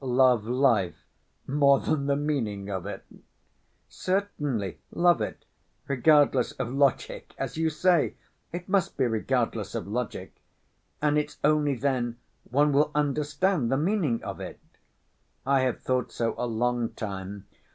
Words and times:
"Love 0.03 0.45
life 0.47 1.05
more 1.45 1.79
than 1.79 2.07
the 2.07 2.15
meaning 2.15 2.69
of 2.71 2.87
it?" 2.87 3.05
"Certainly, 3.87 4.79
love 4.91 5.21
it, 5.21 5.45
regardless 5.87 6.53
of 6.53 6.73
logic 6.73 7.35
as 7.37 7.55
you 7.55 7.69
say, 7.69 8.15
it 8.51 8.67
must 8.67 8.97
be 8.97 9.05
regardless 9.05 9.75
of 9.75 9.85
logic, 9.87 10.35
and 11.03 11.19
it's 11.19 11.37
only 11.43 11.75
then 11.75 12.17
one 12.49 12.73
will 12.73 12.89
understand 12.95 13.71
the 13.71 13.77
meaning 13.77 14.23
of 14.23 14.39
it. 14.39 14.59
I 15.45 15.59
have 15.59 15.83
thought 15.83 16.11
so 16.11 16.33
a 16.35 16.47
long 16.47 16.89
time. 16.93 17.45